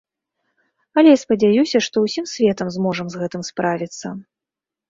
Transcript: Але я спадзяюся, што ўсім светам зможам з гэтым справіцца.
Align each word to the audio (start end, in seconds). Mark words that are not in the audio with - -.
Але 1.01 1.09
я 1.11 1.17
спадзяюся, 1.23 1.77
што 1.87 1.95
ўсім 2.05 2.25
светам 2.33 2.67
зможам 2.77 3.07
з 3.15 3.23
гэтым 3.25 3.41
справіцца. 3.51 4.07